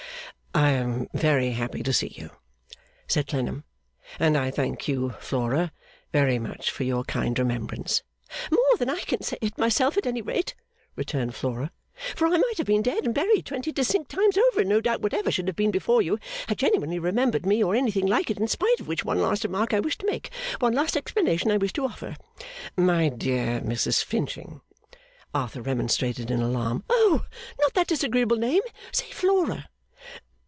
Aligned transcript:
'I 0.53 0.69
am 0.71 1.07
very 1.13 1.51
happy 1.51 1.81
to 1.81 1.93
see 1.93 2.09
you,' 2.09 2.29
said 3.07 3.25
Clennam, 3.27 3.63
'and 4.19 4.37
I 4.37 4.51
thank 4.51 4.85
you, 4.85 5.11
Flora, 5.21 5.71
very 6.11 6.39
much 6.39 6.71
for 6.71 6.83
your 6.83 7.05
kind 7.05 7.39
remembrance.' 7.39 8.03
'More 8.51 8.77
than 8.77 8.89
I 8.89 8.99
can 8.99 9.21
say 9.21 9.37
myself 9.55 9.95
at 9.95 10.05
any 10.05 10.21
rate,' 10.21 10.53
returned 10.97 11.35
Flora, 11.35 11.71
'for 12.17 12.27
I 12.27 12.35
might 12.35 12.57
have 12.57 12.67
been 12.67 12.81
dead 12.81 13.05
and 13.05 13.15
buried 13.15 13.45
twenty 13.45 13.71
distinct 13.71 14.11
times 14.11 14.37
over 14.37 14.59
and 14.59 14.67
no 14.69 14.81
doubt 14.81 14.99
whatever 15.01 15.31
should 15.31 15.47
have 15.47 15.55
been 15.55 15.71
before 15.71 16.01
you 16.01 16.19
had 16.47 16.57
genuinely 16.57 16.99
remembered 16.99 17.45
Me 17.45 17.63
or 17.63 17.73
anything 17.73 18.05
like 18.05 18.29
it 18.29 18.37
in 18.37 18.49
spite 18.49 18.81
of 18.81 18.89
which 18.89 19.05
one 19.05 19.21
last 19.21 19.45
remark 19.45 19.73
I 19.73 19.79
wish 19.79 19.97
to 19.99 20.05
make, 20.05 20.31
one 20.59 20.73
last 20.73 20.97
explanation 20.97 21.49
I 21.49 21.55
wish 21.57 21.71
to 21.73 21.85
offer' 21.85 22.17
'My 22.75 23.07
dear 23.07 23.61
Mrs 23.61 24.03
Finching,' 24.03 24.59
Arthur 25.33 25.61
remonstrated 25.61 26.29
in 26.29 26.41
alarm. 26.41 26.83
'Oh 26.89 27.23
not 27.57 27.73
that 27.75 27.87
disagreeable 27.87 28.35
name, 28.37 28.63
say 28.91 29.09
Flora! 29.11 29.69